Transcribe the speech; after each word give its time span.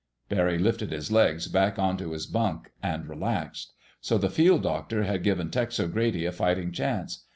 Barry 0.29 0.57
lifted 0.57 0.91
his 0.91 1.11
legs 1.11 1.47
back 1.47 1.77
onto 1.77 2.09
his 2.09 2.25
bunk 2.25 2.71
and 2.81 3.07
relaxed. 3.07 3.73
So 3.99 4.17
the 4.17 4.31
field 4.31 4.63
doctor 4.63 5.03
had 5.03 5.21
given 5.21 5.51
Tex 5.51 5.79
O'Grady 5.79 6.25
a 6.25 6.31
fighting 6.31 6.71
chance! 6.71 7.25